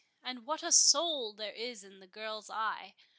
[0.23, 2.95] And what a soul there is in the girl's eye!